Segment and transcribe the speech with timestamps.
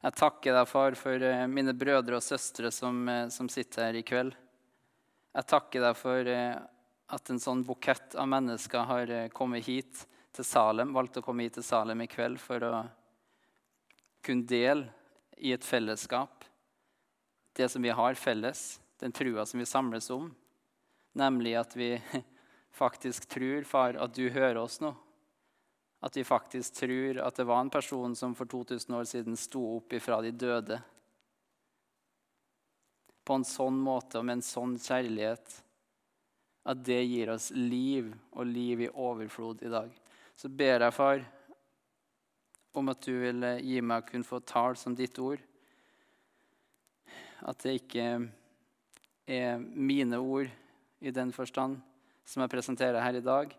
[0.00, 3.98] Jeg takker deg, far, for eh, mine brødre og søstre som, eh, som sitter her
[4.00, 4.32] i kveld.
[5.36, 6.54] Jeg takker deg for eh,
[7.12, 11.58] at en sånn bukett av mennesker har kommet hit til Salem, valgt å komme hit
[11.58, 12.72] til Salem i kveld for å
[14.24, 14.88] kunne dele
[15.36, 16.46] i et fellesskap
[17.60, 20.30] det som vi har felles, den trua som vi samles om,
[21.12, 21.92] nemlig at vi
[22.82, 24.94] faktisk tror, far, at du hører oss nå.
[26.00, 29.62] At vi faktisk tror at det var en person som for 2000 år siden sto
[29.76, 30.78] opp ifra de døde.
[33.24, 35.58] På en sånn måte og med en sånn kjærlighet
[36.70, 39.92] at det gir oss liv og liv i overflod i dag.
[40.36, 41.22] Så ber jeg, far,
[42.72, 45.40] om at du vil gi meg å kunne få tale som ditt ord.
[47.44, 48.06] At det ikke
[49.30, 50.50] er mine ord
[51.00, 51.80] i den forstand
[52.28, 53.52] som jeg presenterer her i dag,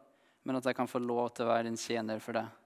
[0.44, 2.58] men at jeg kan få lov til å være en tjener for deg.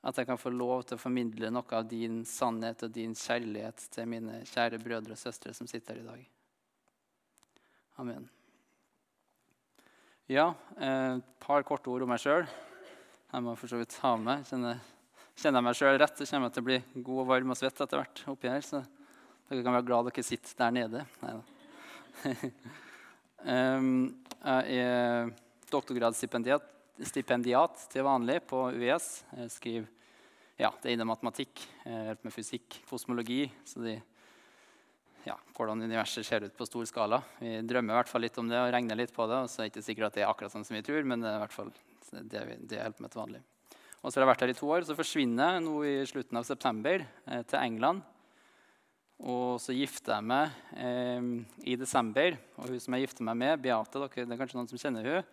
[0.00, 3.88] At jeg kan få lov til å formidle noe av din sannhet og din kjærlighet
[3.92, 6.28] til mine kjære brødre og søstre som sitter her i dag.
[8.00, 8.28] Amen.
[10.30, 12.46] Ja, et eh, par korte ord om meg sjøl.
[13.30, 14.78] Jeg må for så vidt ha med Kjenner,
[15.38, 17.58] kjenner jeg meg sjøl rett, så kommer jeg til å bli god og varm og
[17.58, 18.22] svett etter hvert.
[18.30, 18.80] oppi her, Så
[19.50, 21.04] dere kan være glad dere sitter der nede.
[21.20, 21.42] Neida.
[23.42, 25.30] Um, jeg er
[25.70, 29.08] doktorgradsstipendiat til vanlig på UiS.
[29.36, 29.88] Jeg skriver
[30.60, 33.46] ja, det er inne matematikk, jeg med fysikk, kosmologi.
[33.64, 33.94] Så de,
[35.24, 37.22] ja, hvordan universet ser ut på stor skala.
[37.40, 39.38] Vi drømmer i hvert fall litt om det og regner litt på det.
[39.40, 41.24] og så er det ikke sikkert at det er akkurat sånn som vi tror, men
[41.24, 41.72] det er i hvert fall
[42.10, 43.42] det, det jeg holder med til vanlig.
[44.00, 46.40] Og så har jeg vært her i to år, så forsvinner jeg nå i slutten
[46.40, 48.04] av september eh, til England
[49.20, 51.30] og så gifter jeg meg eh,
[51.68, 52.38] i desember.
[52.56, 55.08] Og hun som jeg gifter meg med, Beate, dere, det er kanskje noen som kjenner
[55.10, 55.32] hun,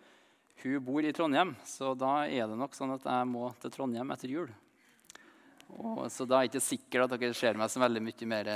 [0.62, 1.54] hun bor i Trondheim.
[1.64, 4.50] Så da er det nok sånn at jeg må til Trondheim etter jul.
[5.76, 8.52] Og, så da er det ikke sikkert at dere ser meg så veldig mye mer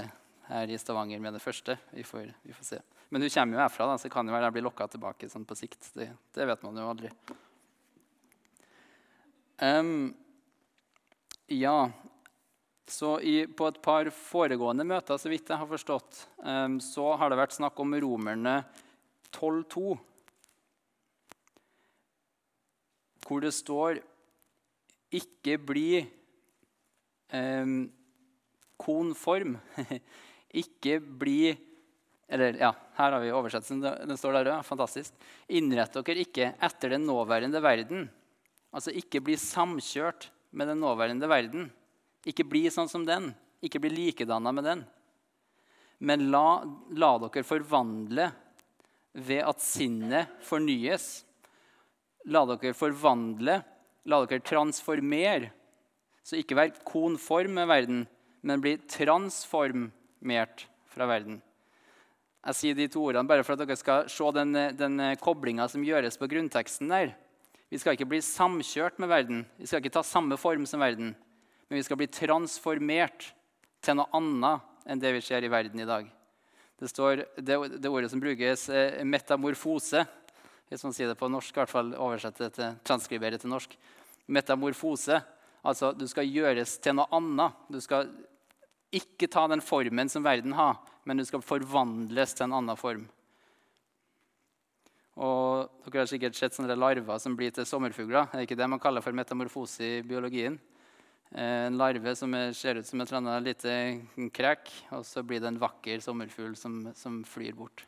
[0.48, 1.76] her i Stavanger med det første.
[1.92, 2.80] Vi får, vi får se.
[3.12, 5.44] Men hun kommer jo herfra, da, så kan jo være jeg blir lokka tilbake sånn
[5.48, 5.90] på sikt.
[5.96, 7.10] Det, det, vet man jo aldri.
[9.62, 9.92] Um,
[11.52, 11.76] ja,
[12.92, 16.26] så i, På et par foregående møter så vidt jeg har forstått,
[16.84, 18.56] så har det vært snakk om Romerne
[19.32, 19.96] 12,2,
[23.24, 24.02] hvor det står
[25.12, 26.04] 'ikke bli
[27.32, 27.72] eh,
[28.80, 29.58] konform'.
[30.62, 31.56] ikke bli
[32.32, 33.82] Eller ja, her har vi oversettelsen.
[33.82, 34.64] Den står der òg.
[34.64, 35.12] Fantastisk.
[35.52, 38.06] Innrett dere ikke etter den nåværende verden.
[38.72, 41.66] Altså ikke bli samkjørt med den nåværende verden.
[42.28, 43.32] Ikke bli sånn som den.
[43.62, 44.84] Ikke bli likedanna med den.
[46.02, 46.62] Men la,
[46.98, 48.30] la dere forvandle
[49.12, 51.22] ved at sinnet fornyes.
[52.30, 53.60] La dere forvandle,
[54.10, 55.52] la dere transformere.
[56.22, 58.04] Så ikke vær konform med verden,
[58.46, 61.40] men bli transformert fra verden.
[62.42, 65.84] Jeg sier de to ordene bare for at dere skal se den, den koblinga som
[65.86, 67.14] gjøres på grunnteksten der.
[67.70, 69.44] Vi skal ikke bli samkjørt med verden.
[69.58, 71.14] Vi skal ikke ta samme form som verden
[71.72, 73.30] men vi skal bli transformert
[73.80, 76.04] til noe annet enn det vi ser i verden i dag.
[76.76, 80.02] Det, står, det, det ordet som brukes, er metamorfose.
[80.68, 83.72] Hvis man sier det på norsk, i hvert fall oversette det til, transkribere til norsk.
[84.36, 85.16] Metamorfose.
[85.64, 87.62] Altså, du skal gjøres til noe annet.
[87.72, 88.10] Du skal
[88.92, 90.76] ikke ta den formen som verden har,
[91.08, 93.06] men du skal forvandles til en annen form.
[95.24, 98.28] Og dere har sikkert sett sånne larver som blir til sommerfugler.
[98.28, 100.60] Det er ikke det man kaller for metamorfose i biologien.
[101.34, 103.72] Eh, en larve som ser ut som et lite
[104.34, 107.86] krek, og så blir det en vakker sommerfugl som, som flyr bort.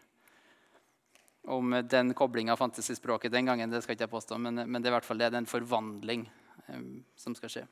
[1.44, 4.81] Om den koblinga fantes i språket den gangen, det skal ikke jeg påstå, men, men
[4.81, 6.25] det er i hvert fall det, det er en forvandling
[6.69, 6.84] eh,
[7.21, 7.66] som skal skje.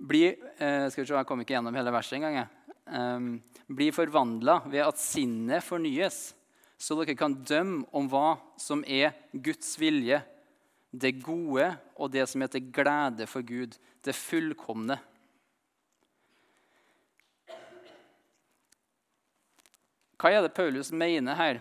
[0.00, 2.46] Bli, eh, skal vi se, Jeg kom ikke gjennom hele verset engang.
[2.86, 6.28] Eh, bli forvandla ved at sinnet fornyes,
[6.80, 10.22] så dere kan dømme om hva som er Guds vilje
[10.90, 14.98] det gode og det som heter glede for Gud, det fullkomne.
[20.20, 21.60] Hva er det Paulus mener her?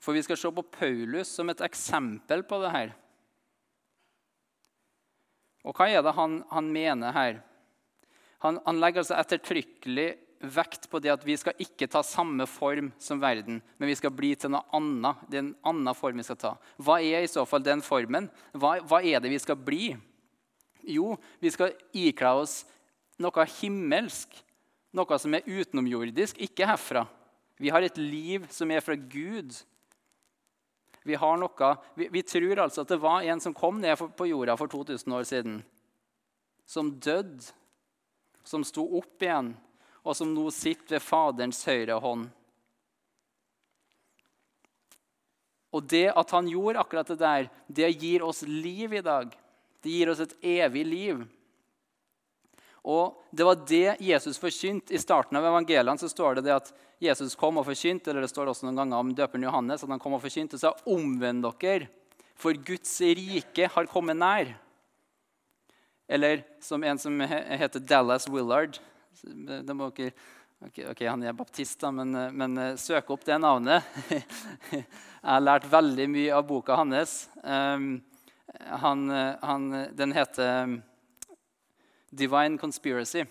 [0.00, 2.96] For vi skal se på Paulus som et eksempel på det her.
[5.60, 7.40] Og hva er det han, han mener her?
[8.40, 10.08] Han, han legger altså ettertrykkelig
[10.40, 14.12] vekt på det at vi skal ikke ta samme form som verden, men vi skal
[14.14, 15.24] bli til noe annet.
[15.28, 16.52] Det er en annen form vi skal ta.
[16.80, 18.30] Hva er i så fall den formen?
[18.56, 19.92] Hva, hva er det vi skal bli?
[20.88, 22.62] Jo, vi skal ikle oss
[23.20, 24.32] noe himmelsk,
[24.96, 27.04] noe som er utenomjordisk, ikke herfra.
[27.60, 29.52] Vi har et liv som er fra Gud.
[31.04, 34.28] Vi, har noe, vi, vi tror altså at det var en som kom ned på
[34.30, 35.60] jorda for 2000 år siden.
[36.68, 37.44] Som døde,
[38.46, 39.52] som sto opp igjen,
[40.02, 42.28] og som nå sitter ved Faderens høyre hånd.
[45.70, 49.30] Og det at han gjorde akkurat det der, det gir oss liv i dag.
[49.80, 51.20] Det gir oss et evig liv.
[52.82, 54.94] Og Det var det Jesus forkynte.
[54.94, 58.32] I starten av evangeliene så står det, det at Jesus kom og forkynte, eller det
[58.32, 61.46] står også noen ganger om døperen Johannes, at han kom og forkynte og sa omvend
[61.60, 61.86] dere,
[62.40, 64.50] for Guds rike har kommet nær.
[66.10, 68.80] Eller som en som heter Dallas Willard
[69.22, 70.12] det må dere,
[70.66, 73.84] okay, ok, Han er baptist, da, men, men eh, søk opp det navnet.
[74.70, 74.84] Jeg
[75.26, 77.28] har lært veldig mye av boka hans.
[77.42, 77.98] Um,
[78.50, 79.10] han,
[79.42, 80.80] han, den heter
[82.10, 83.26] 'Divine Conspiracy'.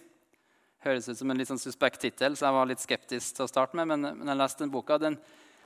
[0.79, 3.51] Høres ut som en litt sånn suspekt tittel, så jeg var litt skeptisk til å
[3.51, 3.89] starte med.
[3.89, 4.95] Men, men jeg leste den boka.
[5.01, 5.17] Den,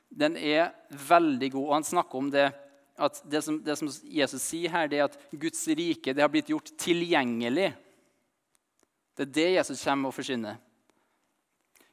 [0.09, 1.67] den, er veldig god.
[1.67, 2.47] og Han snakker om det
[2.97, 6.33] at det som, det som, Jesus sier her, det er at Guds rike det har
[6.33, 7.71] blitt gjort tilgjengelig.
[9.13, 10.59] Det er det Jesus kommer og forsyner.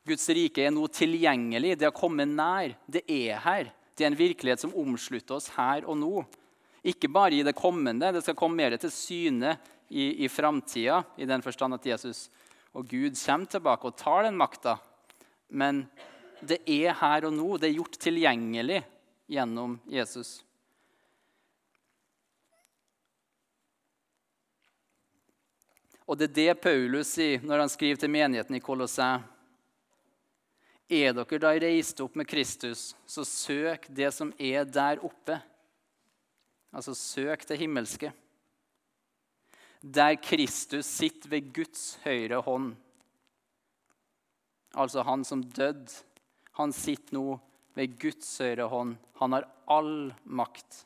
[0.09, 1.77] Guds rike er nå tilgjengelig.
[1.79, 2.75] Det har kommet nær.
[2.89, 3.73] Det er her.
[3.95, 6.23] Det er en virkelighet som omslutter oss her og nå.
[6.89, 8.13] Ikke bare i det kommende.
[8.15, 9.59] Det skal komme mer til syne
[9.91, 12.29] i, i framtida, i den forstand at Jesus
[12.73, 14.77] og Gud kommer tilbake og tar den makta.
[15.51, 15.85] Men
[16.41, 17.49] det er her og nå.
[17.59, 18.81] Det er gjort tilgjengelig
[19.31, 20.41] gjennom Jesus.
[26.11, 29.23] Og det er det Paulus sier når han skriver til menigheten i Kolosseum.
[30.91, 35.37] Er dere da reist opp med Kristus, så søk det som er der oppe.
[36.75, 38.11] Altså søk det himmelske.
[39.81, 42.75] Der Kristus sitter ved Guds høyre hånd.
[44.75, 45.95] Altså han som døde.
[46.59, 47.39] Han sitter nå
[47.79, 48.99] ved Guds høyre hånd.
[49.23, 50.85] Han har all makt.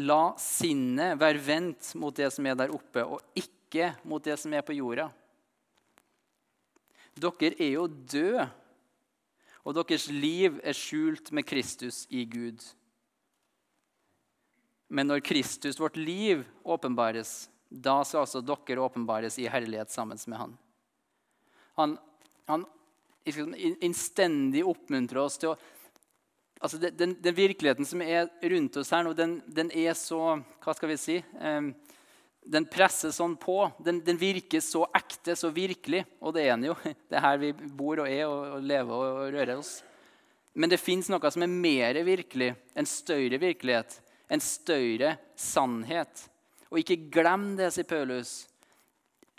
[0.00, 4.52] La sinnet være vendt mot det som er der oppe, og ikke mot det som
[4.56, 5.10] er på jorda.
[7.12, 8.46] Dere er jo døde,
[9.62, 12.64] og deres liv er skjult med Kristus i Gud.
[14.92, 20.38] Men når Kristus, vårt liv, åpenbares, da skal altså dere åpenbares i herlighet sammen med
[20.38, 20.56] Han.
[21.76, 21.94] Han,
[22.48, 22.66] han
[23.80, 25.58] innstendig oppmuntrer oss til å
[26.62, 30.74] altså den, den, virkeligheten som er rundt oss her nå, den, den er så Hva
[30.78, 31.16] skal vi si?
[31.40, 31.72] Um,
[32.42, 33.56] den presser sånn på.
[33.82, 36.02] Den, virker så ekte, så virkelig.
[36.18, 36.76] Og det er den jo.
[37.08, 39.76] Det er her vi bor og er og, og lever og, og rører oss.
[40.52, 43.94] Men det fins noe som er mer virkelig, en større virkelighet,
[44.28, 46.26] en større sannhet.
[46.68, 48.42] Og ikke glem det, sier Paulus.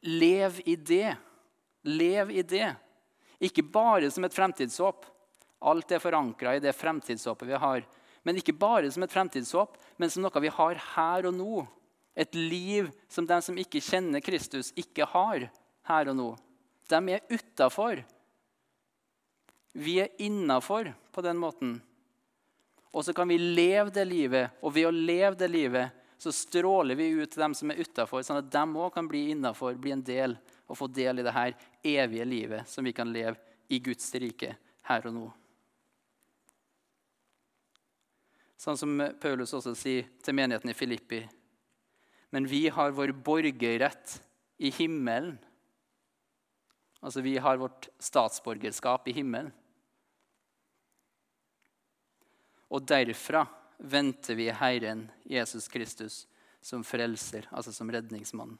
[0.03, 1.13] Lev i det.
[1.85, 2.71] Lev i det.
[3.43, 5.05] Ikke bare som et fremtidshåp,
[5.63, 7.85] Alt er forankra i det fremtidshåpet vi har.
[8.23, 11.63] Men ikke bare som et fremtidshåp, men som noe vi har her og nå.
[12.15, 15.47] Et liv som de som ikke kjenner Kristus, ikke har
[15.89, 16.29] her og nå.
[16.91, 18.03] De er utafor.
[19.73, 21.77] Vi er innafor på den måten.
[22.93, 26.95] Og så kan vi leve det livet, og ved å leve det livet så stråler
[26.95, 29.91] vi ut til dem som er utafor, sånn at de òg kan bli innafor, bli
[29.95, 30.37] en del
[30.69, 33.35] og få del i det her evige livet som vi kan leve
[33.73, 34.53] i Guds rike
[34.87, 35.25] her og nå.
[38.63, 41.19] Sånn som Paulus også sier til menigheten i Filippi.
[42.31, 44.21] Men vi har vår borgerrett
[44.63, 45.35] i himmelen.
[47.03, 49.51] Altså vi har vårt statsborgerskap i himmelen.
[52.71, 53.43] Og derfra
[53.83, 56.21] venter vi Herren Jesus Kristus
[56.63, 58.55] som frelser, altså som redningsmann.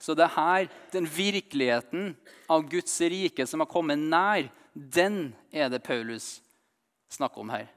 [0.00, 2.16] Så det her, den virkeligheten
[2.48, 6.40] av Guds rike som har kommet nær, den er det Paulus
[7.14, 7.68] snakker om her.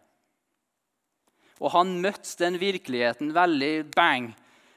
[1.58, 4.32] Og han møtte den virkeligheten veldig bang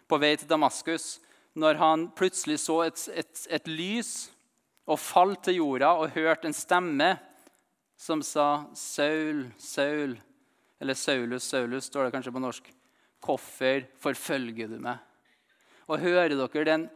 [0.09, 1.19] på vei til Damaskus
[1.59, 4.31] når han plutselig så et, et, et lys
[4.91, 7.13] og falt til jorda og hørte en stemme
[8.01, 10.17] som sa 'Saul, Saul'
[10.81, 12.73] Eller 'Saulus, Saulus', står det kanskje på norsk.
[13.21, 14.99] 'Hvorfor forfølger du meg?'
[15.87, 16.89] Og hører dere den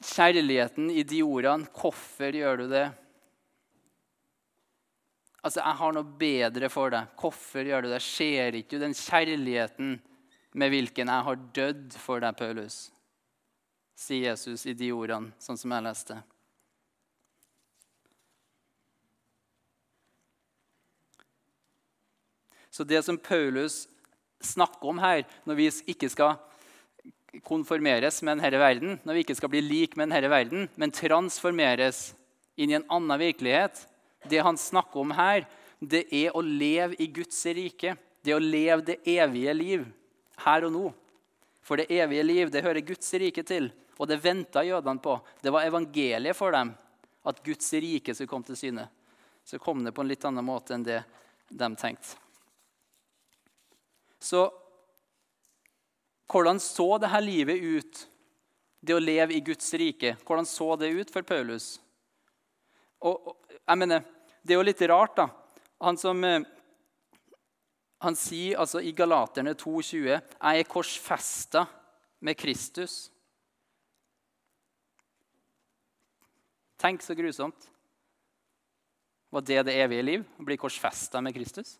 [0.00, 1.66] kjærligheten i de ordene?
[1.66, 2.92] 'Hvorfor gjør du det?'
[5.46, 7.06] Altså, 'Jeg har noe bedre for deg.
[7.20, 10.00] Hvorfor gjør du det?' Ser ikke du den kjærligheten
[10.54, 12.90] med hvilken jeg har dødd for deg, Paulus?
[13.94, 16.18] Sier Jesus i de ordene, sånn som jeg leste.
[22.74, 23.86] Så det som Paulus
[24.42, 26.36] snakker om her, når vi ikke skal
[27.46, 32.14] konformeres med denne verden, når vi ikke skal bli lik med denne verden, men transformeres
[32.56, 33.86] inn i en annen virkelighet,
[34.28, 35.46] Det han snakker om her,
[35.78, 37.96] det er å leve i Guds rike.
[38.22, 39.86] Det å leve det evige liv
[40.44, 40.86] her og nå.
[41.66, 45.16] For det evige liv det hører Guds rike til, og det venta jødene på.
[45.42, 46.72] Det var evangeliet for dem
[47.26, 48.86] at Guds rike skulle komme til syne.
[49.46, 51.00] Så kom det på en litt annen måte enn det
[51.48, 52.16] de tenkte.
[54.18, 54.48] Så
[56.26, 58.02] hvordan så dette livet ut,
[58.80, 60.16] det å leve i Guds rike?
[60.26, 61.76] Hvordan så det ut for Paulus?
[63.06, 64.02] Og, jeg mener,
[64.46, 65.26] Det er jo litt rart, da.
[65.82, 66.44] Han som eh,
[68.04, 71.64] han sier altså i Galaterne 2,20.: Jeg er korsfesta
[72.22, 73.08] med Kristus.
[76.78, 77.70] Tenk så grusomt.
[79.34, 80.26] Var det det evige liv?
[80.38, 81.78] Å bli korsfesta med Kristus?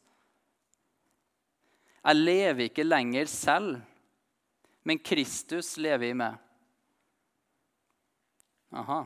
[2.02, 3.78] Jeg lever ikke lenger selv,
[4.82, 6.40] men Kristus lever i meg.
[8.74, 9.04] Aha.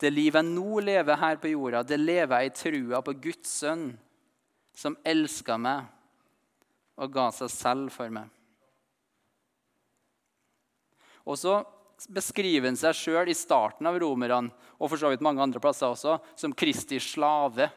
[0.00, 3.52] Det livet jeg nå lever her på jorda, det lever jeg i trua på Guds
[3.60, 3.92] sønn,
[4.74, 5.86] som elska meg
[6.98, 8.26] og ga seg selv for meg.
[11.24, 11.60] Og så
[12.10, 15.94] beskriver han seg sjøl i starten av romerne og for så vidt mange andre plasser
[15.94, 17.70] også, som Kristi slave.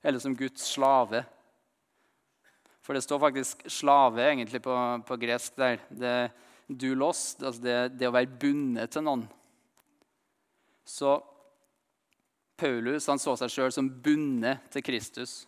[0.00, 1.22] Eller som Guds slave.
[2.80, 4.74] For det står faktisk 'slave' egentlig på,
[5.06, 5.78] på gresk der.
[5.90, 6.30] Det,
[6.70, 9.24] dulos, altså det, det å være bundet til noen.
[10.90, 11.24] Så
[12.60, 15.44] Paulus han så seg sjøl som bundet til Kristus.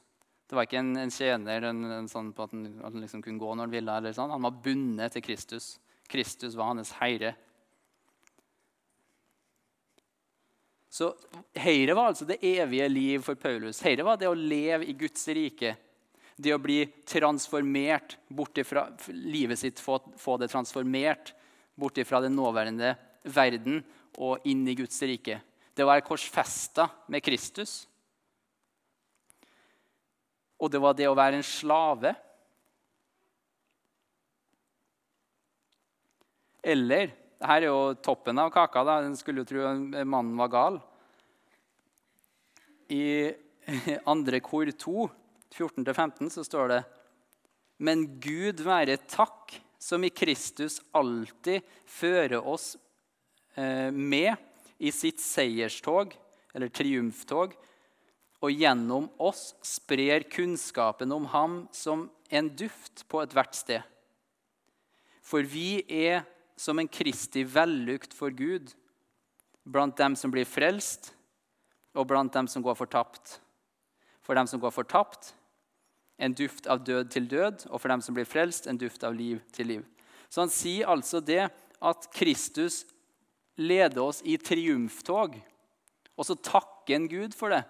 [0.47, 3.25] Det var ikke en, en tjener en, en sånn på at han, at han liksom
[3.25, 3.97] kunne gå når han ville.
[3.99, 4.33] eller sånn.
[4.33, 5.75] Han var bundet til Kristus.
[6.13, 7.35] Kristus var hans herre.
[10.93, 11.09] Så
[11.57, 13.81] Høyre var altså det evige liv for Paulus.
[13.83, 15.75] Høyre var det å leve i Guds rike.
[16.37, 21.33] Det å bli transformert bort ifra livet sitt, få, få det transformert
[21.81, 22.95] bort ifra den nåværende
[23.25, 23.81] verden
[24.19, 25.39] og inn i Guds rike.
[25.73, 27.87] Det å være korsfesta med Kristus.
[30.61, 32.13] Og det var det å være en slave.
[36.63, 37.11] Eller
[37.43, 38.85] her er jo toppen av kaka.
[38.85, 39.73] da, En skulle jo tro
[40.05, 40.79] mannen var gal.
[42.93, 43.33] I
[44.13, 45.09] andre kor 2,
[45.53, 46.81] 14-15, så står det
[47.83, 52.77] Men Gud være takk, som i Kristus alltid fører oss
[53.57, 54.35] med
[54.83, 56.15] i sitt seierstog,
[56.55, 57.55] eller triumftog,
[58.43, 63.83] og gjennom oss sprer kunnskapen om ham som en duft på ethvert sted.
[65.23, 66.25] For vi er
[66.59, 68.73] som en Kristi vellukt for Gud
[69.63, 71.13] blant dem som blir frelst,
[71.93, 73.39] og blant dem som går fortapt.
[74.25, 75.35] For dem som går fortapt,
[76.19, 79.15] en duft av død til død, og for dem som blir frelst, en duft av
[79.15, 79.85] liv til liv.
[80.33, 81.45] Så han sier altså det
[81.83, 82.83] at Kristus
[83.61, 85.37] lede oss i triumftog.
[86.17, 87.63] Og så takke en Gud for det.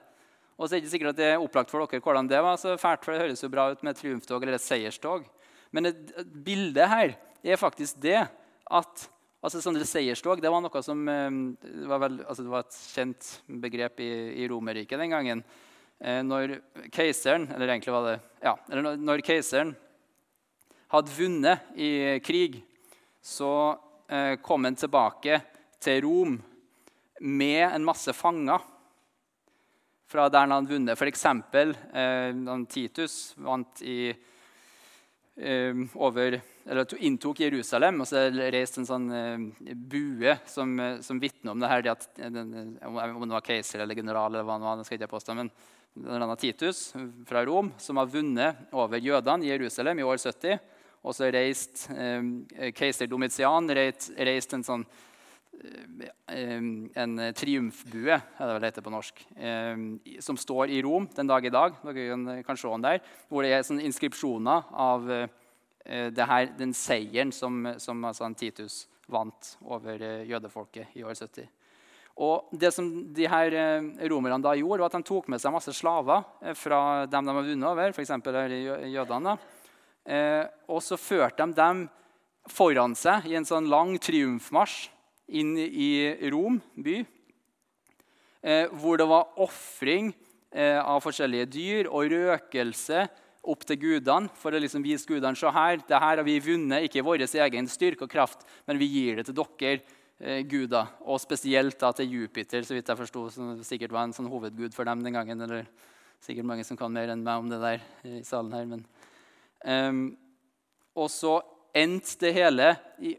[0.59, 2.59] Og så er det ikke sikkert at det er opplagt for dere hvordan det var
[2.61, 5.27] så fælt, for det høres jo bra ut med triumftog eller et seierstog.
[5.73, 6.12] Men et,
[6.45, 9.07] bilde her er faktisk det at
[9.43, 12.81] altså sånne seierstog det var noe som eh, det var, vel, altså det var et
[12.93, 13.31] kjent
[13.65, 14.11] begrep i,
[14.45, 15.43] i Romerriket den gangen.
[15.99, 16.59] Eh, når
[16.95, 19.75] keiseren eller egentlig var det, ja, eller når keiseren
[20.93, 22.61] hadde vunnet i krig,
[23.25, 23.51] så
[24.12, 25.41] eh, kom han tilbake
[25.83, 26.39] til Rom
[27.23, 28.62] med en masse fanger
[30.12, 30.99] fra der han hadde vunnet.
[30.99, 31.25] F.eks.
[31.25, 34.12] Eh, Titus vant i,
[35.37, 38.03] eh, over, eller inntok Jerusalem.
[38.03, 42.09] og Så reiste en sånn eh, bue som, eh, som vitner om det her, at,
[42.19, 44.35] den, om det var keiser eller general.
[44.35, 45.53] eller hva det var, skal ikke påstå, men
[45.93, 46.91] denne Titus
[47.29, 50.61] fra Rom, som har vunnet over jødene i Jerusalem i år 70.
[51.03, 55.12] Og så reiste eh, keiser Domitian reist, reist en sånn Eh,
[56.33, 61.45] en triumfbue, er det vel heter på norsk, eh, som står i Rom den dag
[61.45, 61.76] i dag.
[61.85, 65.28] Dere kan se den der, Hvor det er sånne inskripsjoner av eh,
[65.87, 71.49] her, den seieren som, som altså Titus vant over jødefolket i år 70.
[72.23, 73.50] Og det som de her
[74.09, 76.23] Romerne da gjorde, var at de tok med seg masse slaver
[76.54, 78.11] fra dem de hadde vunnet over, f.eks.
[78.92, 79.37] jødene.
[80.69, 81.88] Og så førte de dem
[82.47, 84.90] foran seg i en sånn lang triumfmarsj
[85.29, 85.91] inn i
[86.33, 86.99] Rom by,
[88.43, 90.12] eh, hvor det var ofring
[90.50, 93.07] eh, av forskjellige dyr og røkelse
[93.43, 96.87] opp til gudene for å liksom vise gudene se her, det her har vi vunnet,
[96.87, 99.81] ikke i vår egen styrke og kraft, men vi gir det til dere,
[100.21, 100.93] eh, guder.
[101.07, 104.75] Og spesielt da til Jupiter, så vidt jeg forsto, som sikkert var en sånn hovedgud
[104.75, 105.41] for dem den gangen.
[105.41, 105.67] eller
[106.23, 108.67] sikkert mange som kan mer enn meg om det der i salen her.
[108.71, 108.85] Men,
[109.67, 110.02] um,
[110.95, 111.41] og så
[111.73, 112.73] endte det hele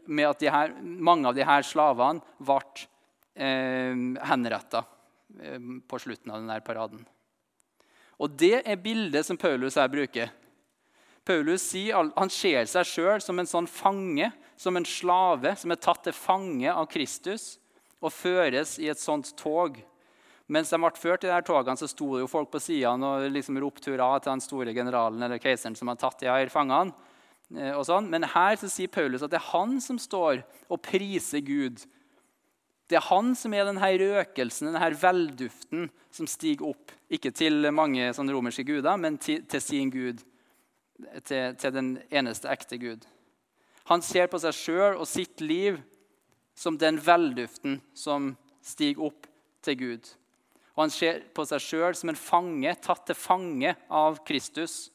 [0.06, 2.60] med at her, mange av her slavene ble
[3.34, 3.94] eh,
[4.30, 4.84] henretta
[5.40, 5.58] eh,
[5.88, 7.04] på slutten av denne paraden.
[8.22, 10.30] Og Det er bildet som Paulus her bruker.
[11.24, 14.30] Paulus sier, han ser seg sjøl som en sånn fange,
[14.60, 17.56] som en slave, som er tatt til fange av Kristus
[18.04, 19.80] og føres i et sånt tog.
[20.52, 23.32] Mens de ble ført i de togene, så sto det jo folk på sidene og
[23.32, 26.92] liksom ropte hurra til den store generalen eller keiseren som hadde tatt de her fangene.
[27.52, 28.08] Eh, sånn.
[28.10, 31.84] Men her sier Paulus at det er han som står og priser Gud
[32.90, 36.92] det er han som er denne røkelsen, denne velduften, som stiger opp.
[37.08, 40.20] Ikke til mange romerske guder, men til, til sin Gud.
[41.24, 43.06] Til, til, den eneste ekte Gud.
[43.90, 45.80] Han ser på seg sjøl og sitt liv
[46.54, 49.26] som den velduften som stiger opp
[49.64, 50.12] til Gud.
[50.76, 54.92] Og han ser på seg sjøl som en fange, tatt til fange av Kristus,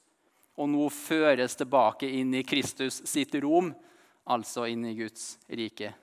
[0.59, 3.71] og nå føres tilbake inn i Kristus sitt rom,
[4.29, 5.93] altså inn i Guds rike.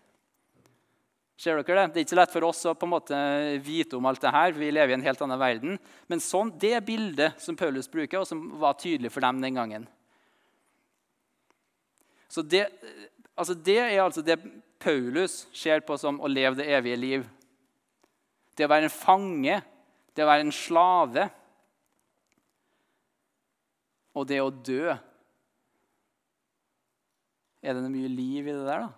[1.36, 3.16] Ser dere Det Det er ikke lett for oss å på en måte
[3.60, 4.52] vite om alt det her.
[4.56, 5.78] Vi lever i en helt annen verden.
[6.08, 9.86] Men sånn, det bildet som Paulus bruker, og som var tydelig for dem den gangen.
[12.28, 12.66] Så det,
[13.36, 14.38] altså det er altså det
[14.80, 17.28] Paulus ser på som å leve det evige liv.
[18.56, 19.60] Det å være en fange,
[20.16, 21.28] det å være en slave
[24.16, 24.94] og det å dø.
[27.60, 28.94] Er det mye liv i det der, da?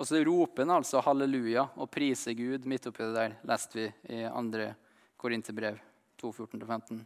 [0.00, 3.88] Og så roper han altså halleluja og priser Gud midt oppi det der, leste vi
[4.16, 4.68] i 2.
[5.20, 5.76] Korinterbrev
[6.22, 7.02] 2.14-15.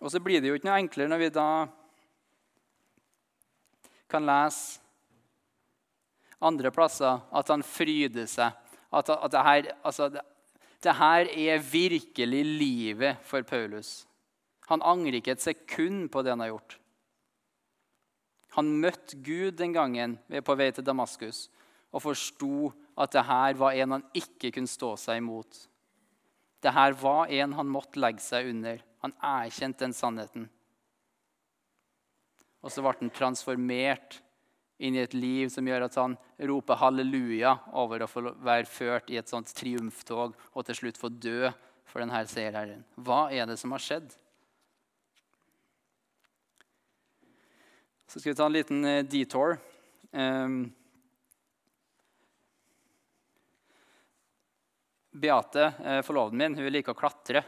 [0.00, 1.48] Og så blir det jo ikke noe enklere når vi da
[4.08, 4.87] kan lese
[6.40, 8.54] andre plasser at han fryder seg.
[8.88, 10.22] At, at det, her, altså, det,
[10.84, 14.06] det her er virkelig livet for Paulus.
[14.68, 16.78] Han angrer ikke et sekund på det han har gjort.
[18.56, 21.46] Han møtte Gud den gangen på vei til Damaskus
[21.92, 25.64] og forsto at det her var en han ikke kunne stå seg imot.
[26.60, 28.80] Det her var en han måtte legge seg under.
[29.04, 30.48] Han erkjente den sannheten.
[32.64, 34.18] Og så ble han transformert
[34.78, 36.14] inn i et liv som gjør at han
[36.50, 41.10] roper halleluja over å få være ført i et sånt triumftog og til slutt få
[41.10, 41.50] dø
[41.88, 42.84] for denne seierherren.
[42.94, 44.10] Hva er det som har skjedd?
[48.08, 49.58] Så skal vi ta en liten eh, detour.
[50.16, 50.60] Um,
[55.18, 57.42] Beate, eh, forloveden min, hun liker å klatre.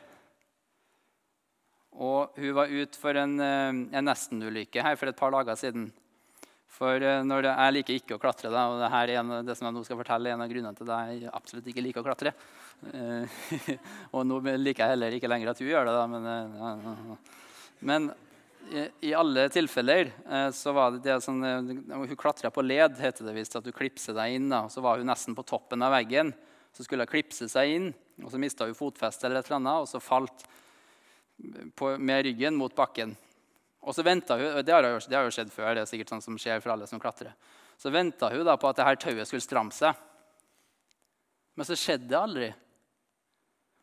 [1.97, 5.89] Og hun var ute for en, eh, en nestenulykke her for et par dager siden.
[6.71, 9.75] For når det, Jeg liker ikke å klatre, da, og det, en, det som jeg
[9.75, 12.33] nå skal fortelle, er en av grunnene til at jeg absolutt ikke liker å klatre.
[14.15, 17.19] og nå liker jeg heller ikke lenger at hun gjør det, da, men,
[17.91, 18.11] men
[19.01, 23.27] i alle tilfeller eh, så var det, det sånn, eh, Hun klatra på led, heter
[23.27, 23.57] det visst.
[23.59, 24.49] At du klipser deg inn.
[24.53, 24.67] Da.
[24.71, 26.33] Så var hun nesten på toppen av veggen.
[26.77, 27.89] Så skulle hun klipse seg inn,
[28.23, 30.45] og så mista hun fotfestet, eller et eller annet, og så falt
[31.75, 33.17] på, med ryggen mot bakken.
[33.81, 36.25] Og så hun, det har, jo, det har jo skjedd før, det er sikkert sånn
[36.25, 37.33] som skjer for alle som klatrer.
[37.81, 39.97] Så venta hun da på at det her tauet skulle stramme seg.
[41.57, 42.51] Men så skjedde det aldri.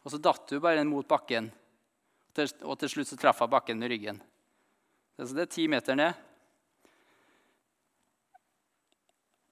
[0.06, 1.50] Og så datt hun bare mot bakken.
[2.38, 4.22] Og til slutt så traff hun bakken med ryggen.
[5.18, 6.24] Så det er ti meter ned.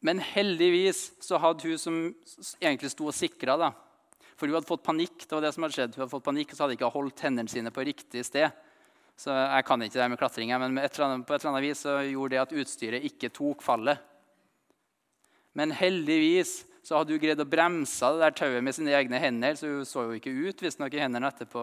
[0.05, 1.97] Men heldigvis så hadde hun som
[2.61, 3.71] egentlig sto og sikra da.
[4.37, 5.23] For hun hadde fått panikk.
[5.25, 5.95] det var det som hadde skjedd.
[5.95, 8.53] Hun hadde fått panikk, og så hadde hun ikke holdt hendene sine på riktig sted.
[9.15, 12.35] Så jeg kan ikke det med klatring, men på et eller annet vis så gjorde
[12.35, 14.01] det at utstyret ikke tok fallet.
[15.55, 19.55] Men heldigvis så hadde hun greid å bremse det der tauet med sine egne hender,
[19.57, 21.61] så hun så jo ikke ut visstnok i hendene etterpå,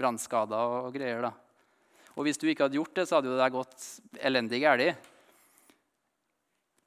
[0.00, 1.22] brannskader og greier.
[1.28, 1.32] da.
[2.18, 3.80] Og hvis du ikke hadde gjort det, så hadde jo det gått
[4.18, 5.08] elendig galt.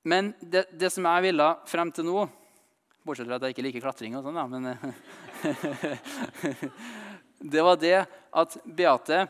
[0.03, 2.19] Men det, det, som jeg ville frem til nå
[3.05, 4.63] Bortsett fra at jeg ikke liker klatring, og sånn, da, men
[7.53, 8.05] Det var det
[8.37, 9.25] at Beate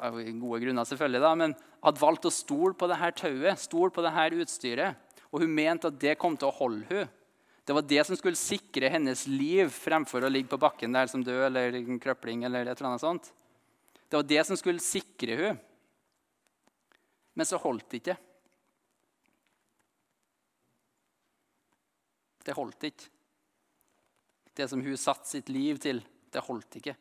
[0.00, 1.54] av gode grunner selvfølgelig da, men
[1.84, 5.16] hadde valgt å stole på dette tauet, stole på dette utstyret.
[5.30, 7.16] Og hun mente at det kom til å holde hun.
[7.64, 11.22] Det var det som skulle sikre hennes liv fremfor å ligge på bakken der som
[11.22, 12.42] død eller en krøpling.
[12.44, 13.32] eller et eller annet sånt.
[14.08, 15.60] Det var det som skulle sikre hun.
[17.38, 18.16] Men så holdt det ikke.
[22.42, 23.06] Det holdt ikke.
[24.56, 26.02] Det som hun satte sitt liv til,
[26.32, 26.96] det holdt ikke.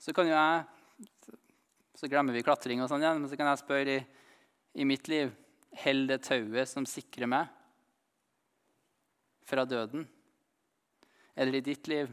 [0.00, 0.64] Så kan jo jeg
[2.00, 4.04] Så glemmer vi klatring, og sånn igjen, men så kan jeg spørre i,
[4.80, 5.34] i mitt liv
[5.84, 7.50] Holder det tauet som sikrer meg
[9.46, 10.08] fra døden?
[11.40, 12.10] eller i ditt liv?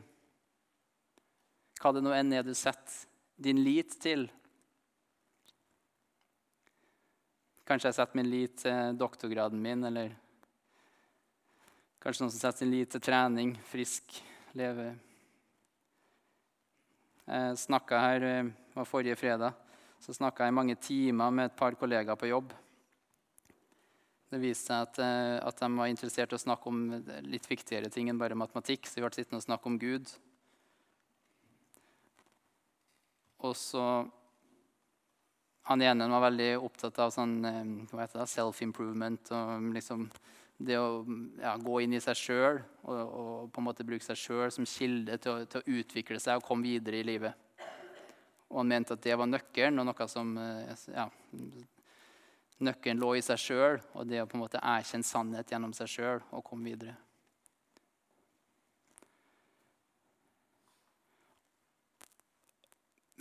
[1.81, 3.05] Hva det nå enn er du setter
[3.43, 4.25] din lit til.
[7.67, 10.15] Kanskje jeg setter min lit til doktorgraden min, eller
[12.01, 14.21] kanskje noen som setter sin lit til trening, frisk,
[14.57, 14.93] leve.
[17.27, 18.35] Jeg snakka her det
[18.71, 19.55] var forrige fredag,
[19.99, 22.53] så snakka jeg i mange timer med et par kollegaer på jobb.
[24.31, 26.79] Det viste seg at, eh, at, de var interessert i å snakke om
[27.27, 28.87] litt viktigere ting enn bare matematikk.
[28.87, 30.11] Så vi ble sittende og snakke om Gud.
[33.47, 33.87] Og så
[35.67, 39.31] Han ene var veldig opptatt av sånn, eh, self-improvement.
[39.31, 40.09] og liksom
[40.57, 41.05] det å
[41.37, 44.65] ja, gå inn i seg sjøl og, og, på en måte bruke seg sjøl som
[44.65, 47.65] kilde til å, til å, utvikle seg og komme videre i livet.
[48.49, 51.09] Og han mente at det var nøkkelen, og noe som eh, ja,
[52.57, 55.91] Nøkkelen lå i seg sjøl, og det å på en måte erkjenne sannhet gjennom seg
[55.91, 56.95] sjøl og komme videre.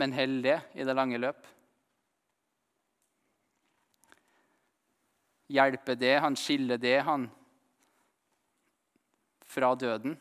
[0.01, 1.45] Men holder det i det lange løp?
[5.47, 7.29] Hjelper det han, skiller det han
[9.47, 10.17] fra døden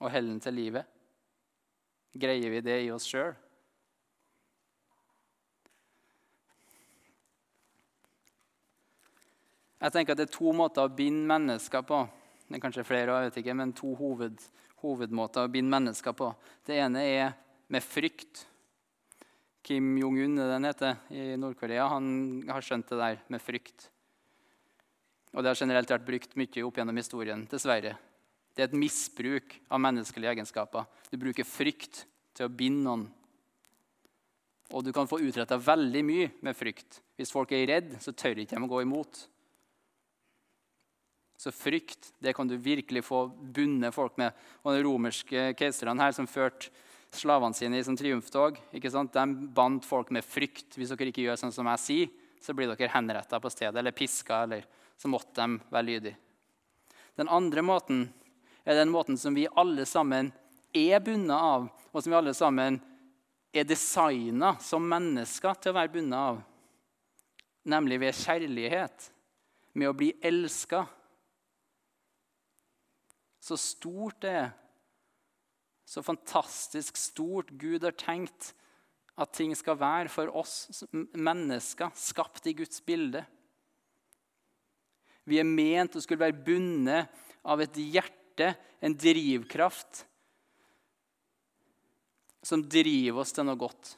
[0.00, 0.86] og hellen til livet?
[2.14, 3.34] Greier vi det i oss sjøl?
[9.80, 12.02] Jeg tenker at Det er to måter å binde mennesker på.
[12.46, 14.42] Det er kanskje flere, jeg vet ikke, men to hoved,
[14.82, 16.32] hovedmåter å binde mennesker på.
[16.66, 17.30] Det ene er
[17.70, 18.44] med frykt.
[19.62, 23.88] Kim Jong-un den heter, i Nord-Korea, han har skjønt det der med frykt.
[25.30, 27.94] Og Det har generelt vært brukt mye opp gjennom historien, dessverre.
[28.54, 30.88] Det er et misbruk av menneskelige egenskaper.
[31.10, 33.04] Du bruker frykt til å binde noen.
[34.70, 37.00] Og du kan få utretta veldig mye med frykt.
[37.18, 39.22] Hvis folk er redd, så tør ikke de å gå imot.
[41.40, 44.34] Så frykt det kan du virkelig få bundet folk med.
[44.62, 46.68] Og De romerske keiserne her som førte
[47.16, 49.12] slavene sine i triumftog, ikke sant?
[49.12, 50.76] de bandt folk med frykt.
[50.76, 53.96] Hvis dere ikke gjør sånn som jeg sier, så blir dere henretta på stedet eller
[53.96, 54.44] piska.
[54.44, 54.66] eller
[55.00, 56.18] så måtte de være lydige.
[57.16, 58.04] Den andre måten
[58.64, 60.28] er den måten som vi alle sammen
[60.76, 62.76] er bundet av, og som vi alle sammen
[63.50, 66.42] er designa som mennesker til å være bundet av.
[67.70, 69.10] Nemlig ved kjærlighet,
[69.72, 70.84] med å bli elska
[73.40, 74.50] så stort det er.
[75.88, 78.52] Så fantastisk stort Gud har tenkt
[79.20, 83.24] at ting skal være for oss mennesker, skapt i Guds bilde.
[85.28, 90.04] Vi er ment å skulle være bundet av et hjerte, en drivkraft,
[92.42, 93.94] som driver oss til noe godt.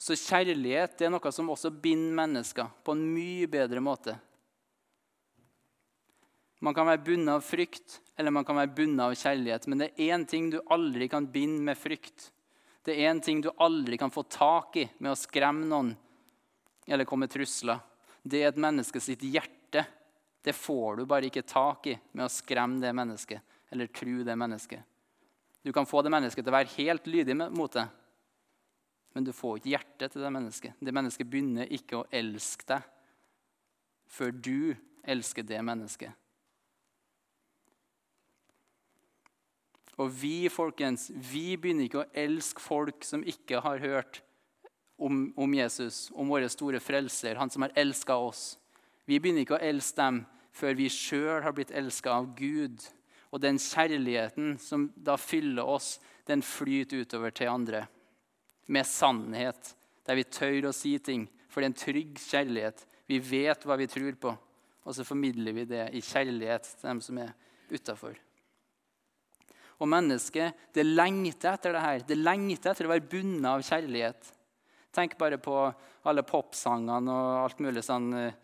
[0.00, 4.16] Så kjærlighet er noe som også binder mennesker på en mye bedre måte
[6.64, 9.66] man kan være bundet av frykt, eller man kan være bundet av kjærlighet.
[9.68, 12.30] Men det er én ting du aldri kan binde med frykt.
[12.84, 15.92] Det er én ting du aldri kan få tak i med å skremme noen
[16.86, 17.80] eller komme trusler.
[18.22, 19.84] Det er et menneske sitt hjerte.
[20.44, 24.36] Det får du bare ikke tak i med å skremme det mennesket eller tro det
[24.38, 24.82] mennesket.
[25.64, 27.86] Du kan få det mennesket til å være helt lydig mot det,
[29.16, 30.76] men du får ikke hjertet til det mennesket.
[30.78, 32.90] Det mennesket begynner ikke å elske deg
[34.14, 34.74] før du
[35.08, 36.12] elsker det mennesket.
[39.96, 44.20] Og vi folkens, vi begynner ikke å elske folk som ikke har hørt
[44.96, 48.58] om, om Jesus, om våre store frelser, han som har elska oss.
[49.04, 50.22] Vi begynner ikke å elske dem
[50.54, 52.82] før vi sjøl har blitt elska av Gud.
[53.34, 57.84] Og den kjærligheten som da fyller oss, den flyter utover til andre.
[58.70, 59.74] Med sannhet,
[60.06, 61.26] der vi tør å si ting.
[61.50, 62.84] For det er en trygg kjærlighet.
[63.10, 64.30] Vi vet hva vi tror på,
[64.84, 67.34] og så formidler vi det i kjærlighet til dem som er
[67.72, 68.14] utafor.
[69.82, 72.06] Og mennesket det lengter etter det her.
[72.06, 74.30] Det lengter etter å være bundet av kjærlighet.
[74.94, 75.56] Tenk bare på
[76.06, 78.36] alle popsangene og alt mulig sånn uh,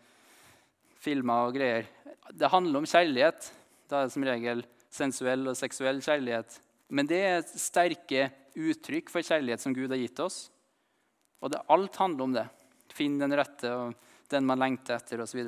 [1.01, 1.87] filmer og greier.
[2.31, 3.47] Det handler om kjærlighet.
[3.87, 6.59] Da er det som regel sensuell og seksuell kjærlighet.
[6.91, 8.27] Men det er sterke
[8.59, 10.43] uttrykk for kjærlighet som Gud har gitt oss.
[11.41, 12.45] Og det, alt handler om det.
[12.91, 13.95] Finn den rette og
[14.31, 15.39] den man lengter etter, osv.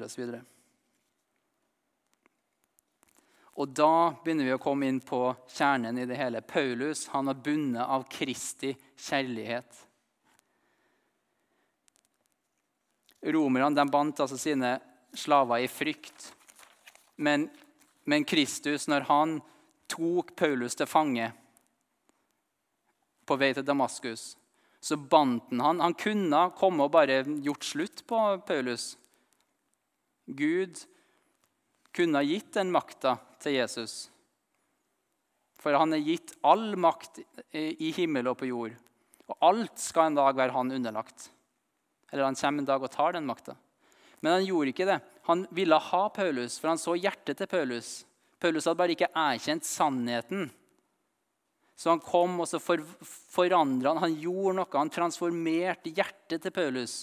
[3.53, 6.41] Og da begynner vi å komme inn på kjernen i det hele.
[6.41, 9.83] Paulus han er bundet av Kristi kjærlighet.
[13.23, 14.75] Romerne bandt altså sine
[15.15, 16.31] slaver i frykt.
[17.15, 17.47] Men,
[18.09, 19.37] men Kristus, når han
[19.91, 21.29] tok Paulus til fange
[23.23, 24.33] på vei til Damaskus,
[24.83, 25.79] så bandt han han.
[25.79, 28.97] Han kunne komme og bare gjort slutt på Paulus.
[30.27, 30.81] Gud
[31.95, 34.09] kunne gitt den makta til Jesus.
[35.63, 37.21] For han er gitt all makt
[37.53, 38.75] i himmel og på jord.
[39.31, 41.29] Og alt skal en dag være han underlagt.
[42.13, 43.55] Eller han kommer en dag og tar den makta.
[44.21, 44.99] Men han gjorde ikke det.
[45.25, 48.03] Han ville ha Paulus, for han så hjertet til Paulus.
[48.37, 50.51] Paulus hadde bare ikke erkjent sannheten.
[51.73, 54.03] Så han kom og så for, forandra han.
[54.03, 54.69] Han gjorde noe.
[54.77, 56.93] Han transformerte hjertet til Paulus.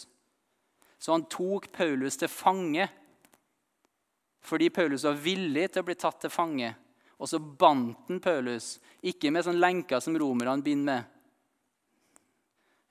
[1.02, 2.86] Så han tok Paulus til fange
[4.40, 6.70] fordi Paulus var villig til å bli tatt til fange.
[7.20, 11.18] Og så bandt han Paulus, ikke med sånne lenker som romerne binder med,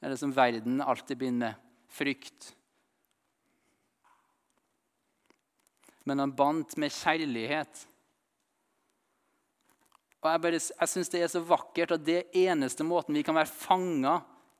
[0.05, 2.53] eller som verden alltid binder med frykt.
[6.07, 7.85] Men han bandt med kjærlighet.
[10.19, 13.37] Og Jeg, bare, jeg syns det er så vakkert at det eneste måten vi kan
[13.37, 14.17] være fanga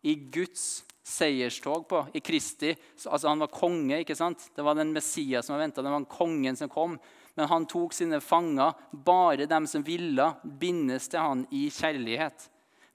[0.08, 2.04] i Guds seierstog på.
[2.14, 4.00] I Kristi, altså Han var konge.
[4.00, 4.50] ikke sant?
[4.56, 5.82] Det var den Messias som var venta.
[5.82, 7.00] Det var kongen som kom.
[7.36, 12.50] Men han tok sine fanger, bare dem som ville, bindes til han i kjærlighet.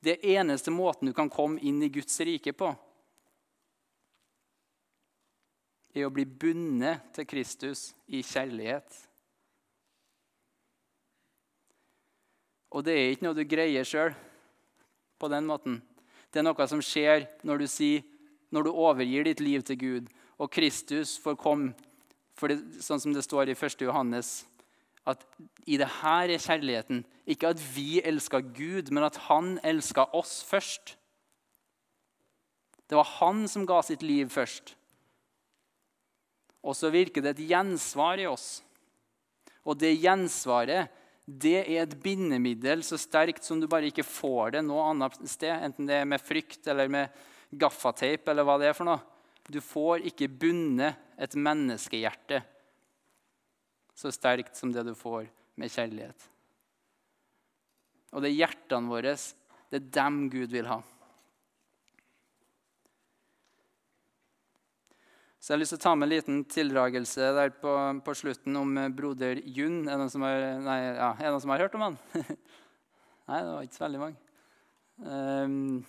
[0.05, 2.75] Det eneste måten du kan komme inn i Guds rike på.
[5.94, 8.96] Er å bli bundet til Kristus i kjærlighet.
[12.74, 14.14] Og det er ikke noe du greier sjøl
[15.22, 15.78] på den måten.
[16.35, 18.02] Det er noe som skjer når du, sier,
[18.50, 20.09] når du overgir ditt liv til Gud,
[20.42, 21.76] og Kristus får komme.
[22.35, 23.85] For det, sånn som det står i 1.
[23.87, 24.40] Johannes,
[25.07, 25.22] at
[25.70, 27.04] i det her er kjærligheten.
[27.30, 30.96] Ikke at vi elsker Gud, men at han elsker oss først.
[32.90, 34.74] Det var han som ga sitt liv først.
[36.64, 38.62] Og så virker det et gjensvar i oss.
[39.64, 44.64] Og det gjensvaret det er et bindemiddel så sterkt som du bare ikke får det
[44.66, 45.55] noe annet sted.
[45.57, 47.22] Enten det er med frykt eller med
[47.55, 49.00] gaffateip eller hva det er for noe.
[49.48, 52.42] Du får ikke bundet et menneskehjerte
[53.94, 55.29] så sterkt som det du får
[55.61, 56.29] med kjærlighet.
[58.14, 59.14] Og det er hjertene våre,
[59.70, 60.81] det er dem Gud vil ha.
[65.44, 68.54] Så jeg har lyst til å ta med en liten tildragelse der på, på slutten
[68.57, 69.83] om eh, broder Jun.
[69.83, 71.98] Er det noen som har, ja, noen som har hørt om han?
[73.28, 74.16] nei, det var ikke så veldig mange.
[75.04, 75.83] Um,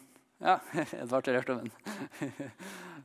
[0.44, 0.58] ja,
[1.00, 1.72] Edvard har hørt om han.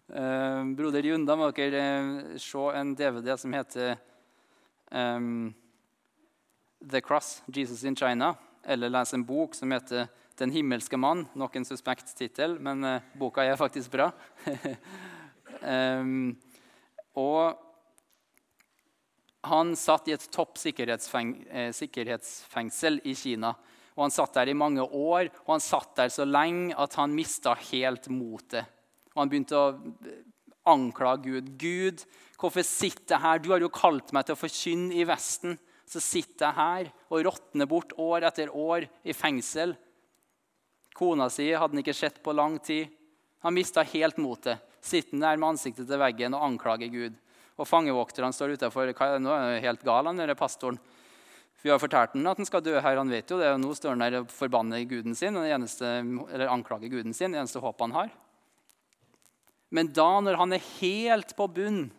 [0.09, 3.95] um, broder Jun, da må dere uh, se en DVD som heter
[4.91, 5.53] um,
[6.83, 8.33] The Cross, Jesus in China.
[8.67, 10.11] Eller lese en bok som heter
[10.43, 11.29] Den himmelske mann.
[11.39, 14.11] Nok en suspekt tittel, men uh, boka er faktisk bra.
[15.63, 16.37] Um,
[17.19, 17.59] og
[19.49, 23.55] han satt i et topp eh, sikkerhetsfengsel i Kina.
[23.97, 27.15] Og Han satt der i mange år, og han satt der så lenge at han
[27.15, 28.65] mista helt motet.
[29.15, 29.79] Og Han begynte å
[30.71, 31.51] anklage Gud.
[31.59, 32.05] 'Gud,
[32.39, 33.39] hvorfor sitter jeg her?
[33.39, 35.59] Du har jo kalt meg til å forkynne i Vesten.'
[35.91, 39.73] Så sitter jeg her og råtner bort år etter år i fengsel.
[40.95, 42.93] Kona si hadde han ikke sett på lang tid.
[43.43, 47.19] Han mista helt motet sittende der med ansiktet til veggen og anklager Gud.
[47.61, 48.93] Og fangevokterne står utafor.
[49.21, 50.81] Nå er han helt gal, han denne pastoren.
[51.61, 52.97] Vi har fortalt ham at han skal dø her.
[52.97, 55.99] Han vet jo det, og Nå står han der og forbanner guden sin, eneste,
[56.33, 57.35] eller anklager guden sin.
[57.35, 58.13] Det eneste håpet han har.
[59.71, 61.91] Men da, når han er helt på bunn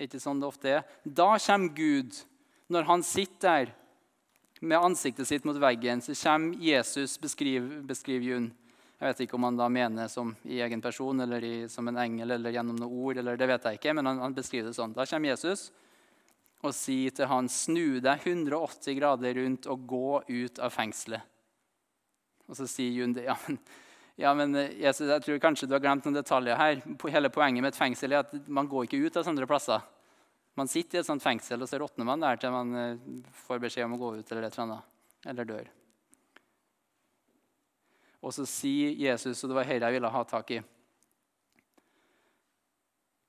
[0.00, 2.16] ikke sånn det ofte er, Da kommer Gud.
[2.66, 3.74] Når han sitter der
[4.64, 8.48] med ansiktet sitt mot veggen, så kommer Jesus, beskriver beskriv Jun.
[9.04, 11.98] Jeg vet ikke om han da mener som i egen person eller i, som en
[12.00, 13.18] engel eller gjennom noen ord.
[13.20, 14.94] eller det vet jeg ikke, Men han, han beskriver det sånn.
[14.96, 15.66] Da kommer Jesus
[16.64, 21.20] og sier til han, snu deg 180 grader rundt og gå ut av fengselet.
[22.48, 23.26] Og så sier Jun det.
[23.28, 23.60] Ja, men,
[24.24, 26.80] ja, men Jesus, jeg tror kanskje du har glemt noen detaljer her.
[27.12, 29.84] Hele poenget med et fengsel er at man går ikke ut av sånne plasser.
[30.56, 33.08] Man sitter i et sånt fengsel, og så råtner man der til man eh,
[33.44, 34.92] får beskjed om å gå ut eller et eller annet.
[35.28, 35.74] Eller dør.
[38.24, 40.62] Og så sier Jesus, og det var dette jeg ville ha tak i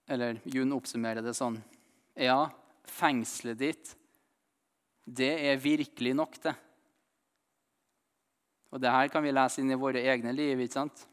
[0.07, 1.57] Eller Jun oppsummerer det sånn.
[2.13, 2.45] Ja,
[2.85, 3.95] fengselet ditt,
[5.05, 6.53] det er virkelig nok, det.
[8.69, 10.61] Og det her kan vi lese inn i våre egne liv.
[10.61, 11.07] ikke sant?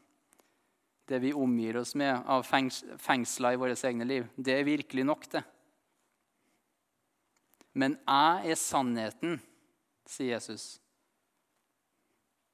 [1.09, 5.27] Det vi omgir oss med av fengsler i våre egne liv, det er virkelig nok,
[5.31, 5.43] det.
[7.73, 9.41] Men jeg er sannheten,
[10.05, 10.82] sier Jesus.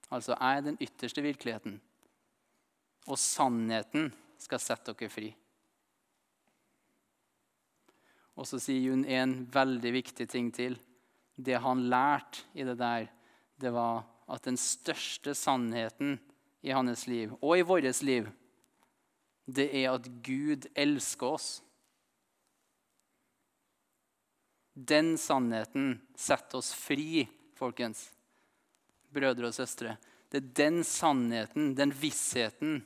[0.10, 1.78] Altså jeg er den ytterste virkeligheten.
[3.08, 4.10] Og sannheten
[4.42, 5.30] skal sette dere fri.
[8.40, 10.78] Og så sier Jun en veldig viktig ting til.
[11.36, 13.10] Det han lærte i det der,
[13.60, 16.20] det var at den største sannheten
[16.62, 18.28] i hans liv, og i vårt liv,
[19.48, 21.48] det er at Gud elsker oss.
[24.76, 27.26] Den sannheten setter oss fri,
[27.58, 28.10] folkens.
[29.14, 29.98] Brødre og søstre.
[30.30, 32.82] Det er den sannheten, den vissheten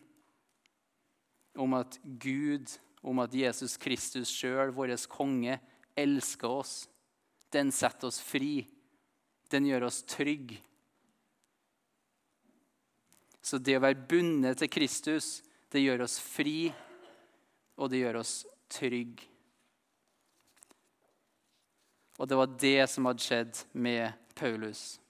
[1.60, 2.72] om at Gud,
[3.04, 5.60] om at Jesus Kristus sjøl, vår konge,
[5.96, 6.76] elsker oss.
[7.54, 8.64] Den setter oss fri.
[9.52, 10.62] Den gjør oss trygge.
[13.44, 16.72] Så det å være bundet til Kristus, det gjør oss fri,
[17.76, 18.34] og det gjør oss
[18.72, 19.28] trygge.
[22.22, 25.03] Og det var det som hadde skjedd med Paulus.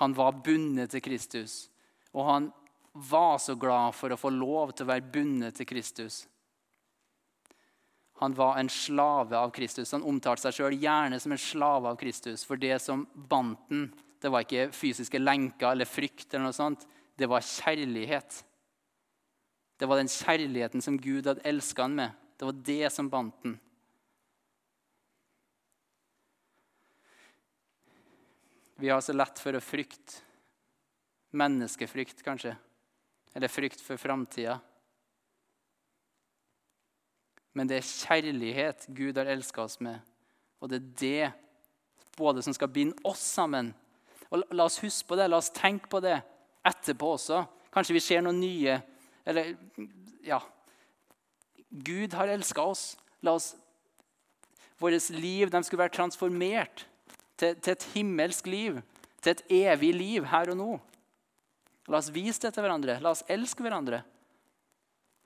[0.00, 1.68] Han var bundet til Kristus,
[2.16, 2.50] og han
[2.92, 6.24] var så glad for å få lov til å være bundet til Kristus.
[8.20, 9.92] Han var en slave av Kristus.
[9.94, 12.42] Han omtalte seg sjøl gjerne som en slave av Kristus.
[12.44, 13.86] For det som bandt den,
[14.20, 16.26] det var ikke fysiske lenker eller frykt.
[16.34, 16.84] eller noe sånt.
[17.16, 18.42] Det var kjærlighet.
[19.80, 22.12] Det var den kjærligheten som Gud hadde elska ham med.
[22.36, 23.56] Det var det som bandt den.
[28.80, 30.22] Vi har så lett for å frykte.
[31.36, 32.54] Menneskefrykt, kanskje.
[33.36, 34.56] Eller frykt for framtida.
[37.52, 40.00] Men det er kjærlighet Gud har elska oss med.
[40.64, 43.74] Og det er det både som skal binde oss sammen.
[44.32, 46.16] Og La oss huske på det, la oss tenke på det
[46.66, 47.44] etterpå også.
[47.74, 48.80] Kanskje vi ser noe nye.
[49.28, 49.54] Eller
[50.24, 50.40] ja
[51.68, 52.94] Gud har elska oss.
[53.20, 53.52] La oss
[54.80, 56.86] Vårt liv de skulle være transformert
[57.40, 58.80] til, til et himmelsk liv.
[59.20, 60.70] Til et evig liv her og nå.
[61.90, 62.98] La oss vise det til hverandre.
[63.02, 64.02] La oss elske hverandre.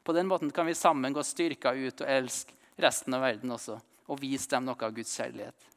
[0.05, 3.79] På den måten kan vi sammen gå styrka ut og elske resten av verden også.
[4.09, 5.70] Og vise dem noe av Guds kjærlighet.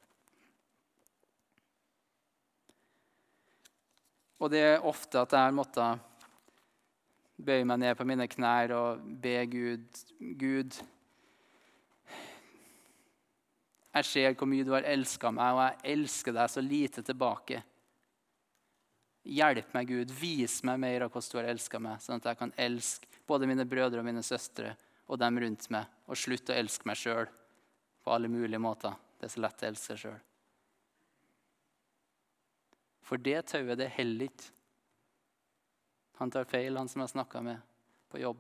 [4.38, 6.04] Og det er ofte at jeg har måttet
[7.38, 10.04] bøye meg ned på mine knær og be Gud
[10.38, 10.78] Gud,
[13.96, 17.62] jeg ser hvor mye du har elska meg, og jeg elsker deg så lite tilbake.
[19.28, 20.12] Hjelp meg, Gud.
[20.20, 23.50] Vis meg mer av hvordan du har elska meg, sånn at jeg kan elske både
[23.50, 24.76] mine brødre og mine søstre
[25.08, 27.28] og dem rundt meg, og slutte å elske meg sjøl
[28.04, 28.96] på alle mulige måter.
[29.18, 30.20] Det er så lett å elske seg sjøl.
[33.08, 34.54] For det tauet, det holder ikke.
[36.18, 37.62] Han tar feil, han som jeg snakka med
[38.12, 38.40] på jobb.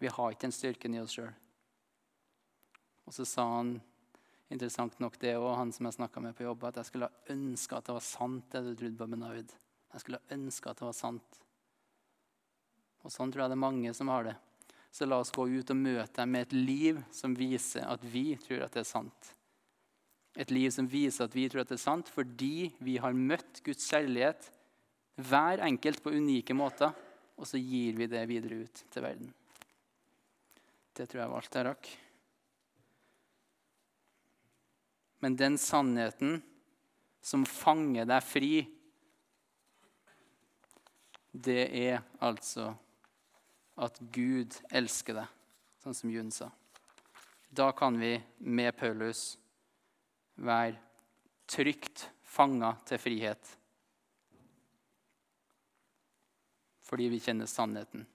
[0.00, 1.32] Vi har ikke den styrken i oss sjøl.
[3.08, 3.74] Og så sa han
[4.50, 7.34] interessant nok det òg, han som jeg snakka med på jobb, at jeg skulle ha
[7.34, 9.56] ønska at det var sant, det du trodde på Benaud.
[9.90, 11.40] Jeg skulle ha ønska at det var sant.
[13.04, 14.36] Og Sånn tror jeg det er mange som har det.
[14.90, 18.34] Så la oss gå ut og møte dem med et liv som viser at vi
[18.42, 19.34] tror at det er sant.
[20.38, 23.62] Et liv som viser at vi tror at det er sant fordi vi har møtt
[23.66, 24.50] Guds kjærlighet,
[25.20, 26.94] hver enkelt på unike måter,
[27.38, 29.32] og så gir vi det videre ut til verden.
[30.96, 31.90] Det tror jeg var alt jeg rakk.
[35.20, 36.40] Men den sannheten
[37.20, 38.54] som fanger deg fri,
[41.30, 42.72] det er altså
[43.80, 45.36] at Gud elsker deg,
[45.84, 46.50] sånn som Jun sa.
[47.50, 49.34] Da kan vi med Paulus
[50.40, 50.78] være
[51.50, 53.56] trygt fanga til frihet.
[56.86, 58.06] Fordi vi kjenner sannheten.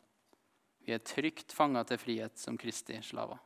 [0.86, 3.40] Vi er trygt fanga til frihet som Kristi slaver.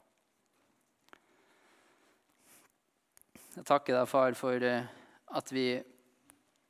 [3.60, 4.86] Jeg takker deg, far, for eh,
[5.36, 5.66] at vi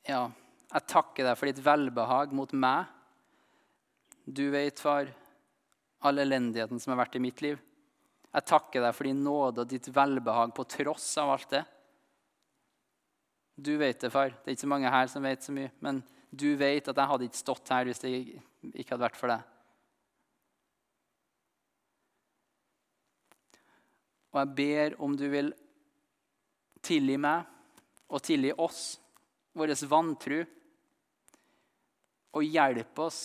[0.10, 0.24] Ja,
[0.72, 2.90] jeg takker deg for ditt velbehag mot meg.
[4.26, 5.12] Du vet, far,
[6.02, 7.62] all elendigheten som har vært i mitt liv.
[8.34, 11.62] Jeg takker deg for din nåde og ditt velbehag på tross av alt det.
[13.54, 14.34] Du vet det, far.
[14.34, 15.70] Det er ikke så mange her som vet så mye.
[15.86, 16.02] Men
[16.34, 18.16] du vet at jeg hadde ikke stått her hvis det
[18.74, 19.46] ikke hadde vært for deg.
[24.34, 25.54] Og jeg ber om du vil
[26.86, 27.46] Tilgi meg
[28.10, 28.98] og tilgi oss,
[29.54, 30.40] vår vantro,
[32.38, 33.22] og hjelp oss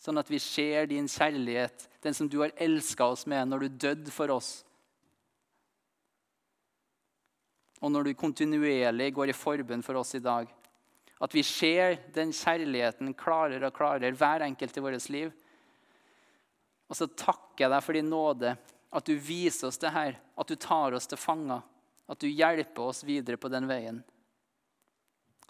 [0.00, 3.80] sånn at vi ser din kjærlighet, den som du har elska oss med når du
[3.84, 4.62] døde for oss.
[7.80, 10.48] Og når du kontinuerlig går i forbønn for oss i dag.
[11.20, 15.32] At vi ser den kjærligheten klarere og klarere hver enkelt i vårt liv.
[16.88, 18.54] Og så takker jeg deg for din nåde,
[18.90, 21.60] at du viser oss det her, at du tar oss til fanger.
[22.10, 24.02] At du hjelper oss videre på den veien.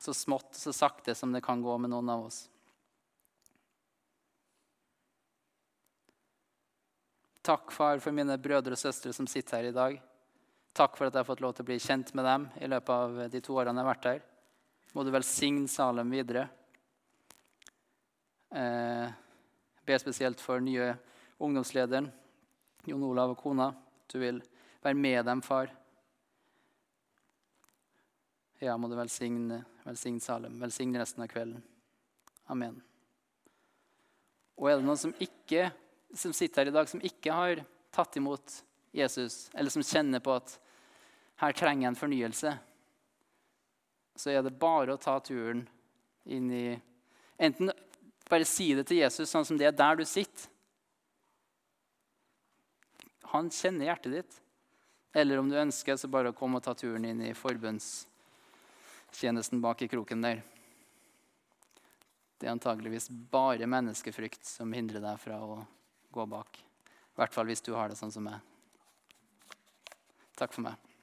[0.00, 2.42] Så smått og så sakte som det kan gå med noen av oss.
[7.40, 9.96] Takk, far, for mine brødre og søstre som sitter her i dag.
[10.76, 12.92] Takk for at jeg har fått lov til å bli kjent med dem i løpet
[12.92, 14.20] av de to årene jeg har vært her.
[14.92, 16.44] Må du velsigne Salem videre.
[18.52, 19.08] Eh,
[19.86, 20.92] be spesielt for nye
[21.40, 22.10] ungdomslederen,
[22.84, 23.72] Jon Olav og kona.
[24.10, 24.42] Du vil
[24.84, 25.72] være med dem, far.
[28.60, 30.58] Ja, må du velsigne, velsigne Salem.
[30.60, 31.62] Velsigne resten av kvelden.
[32.52, 32.74] Amen.
[34.60, 35.70] Og er det noen som, ikke,
[36.12, 37.62] som sitter her i dag som ikke har
[37.94, 38.58] tatt imot
[38.92, 40.52] Jesus, eller som kjenner på at
[41.40, 42.52] her trenger jeg en fornyelse,
[44.20, 45.64] så er det bare å ta turen
[46.28, 46.64] inn i
[47.40, 47.70] Enten
[48.28, 50.50] bare si det til Jesus sånn som det er der du sitter.
[53.32, 54.36] Han kjenner hjertet ditt.
[55.16, 57.32] Eller om du ønsker, så bare å komme og ta turen inn i
[59.10, 60.42] forbønnstjenesten bak i kroken der.
[62.38, 65.66] Det er antageligvis bare menneskefrykt som hindrer deg fra å
[66.10, 66.56] gå bak.
[66.56, 68.40] I hvert fall hvis du har det sånn som meg.
[70.36, 70.89] Takk for meg.